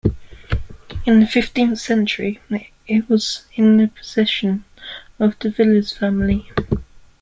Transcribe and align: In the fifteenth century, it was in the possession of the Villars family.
In 1.05 1.19
the 1.19 1.27
fifteenth 1.27 1.77
century, 1.77 2.39
it 2.87 3.07
was 3.07 3.45
in 3.53 3.77
the 3.77 3.87
possession 3.87 4.63
of 5.19 5.37
the 5.37 5.51
Villars 5.51 5.95
family. 5.95 6.49